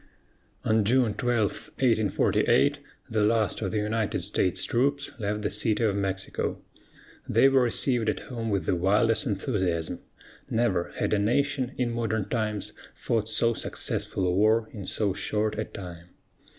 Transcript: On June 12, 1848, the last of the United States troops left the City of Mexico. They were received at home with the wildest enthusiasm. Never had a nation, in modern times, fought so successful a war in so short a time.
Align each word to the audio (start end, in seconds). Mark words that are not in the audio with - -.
On 0.65 0.83
June 0.83 1.13
12, 1.13 1.51
1848, 1.75 2.79
the 3.07 3.21
last 3.23 3.61
of 3.61 3.69
the 3.69 3.77
United 3.77 4.21
States 4.21 4.65
troops 4.65 5.11
left 5.19 5.43
the 5.43 5.49
City 5.51 5.83
of 5.83 5.95
Mexico. 5.95 6.59
They 7.29 7.47
were 7.47 7.61
received 7.61 8.09
at 8.09 8.21
home 8.21 8.49
with 8.49 8.65
the 8.65 8.75
wildest 8.75 9.27
enthusiasm. 9.27 9.99
Never 10.49 10.91
had 10.95 11.13
a 11.13 11.19
nation, 11.19 11.73
in 11.77 11.91
modern 11.93 12.27
times, 12.29 12.73
fought 12.95 13.29
so 13.29 13.53
successful 13.53 14.25
a 14.25 14.31
war 14.33 14.71
in 14.73 14.87
so 14.87 15.13
short 15.13 15.59
a 15.59 15.65
time. 15.65 16.07